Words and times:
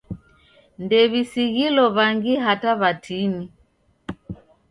Ndew'isighilo 0.83 1.83
w'angi 1.95 2.33
hata 2.43 2.71
w'atini. 2.79 3.45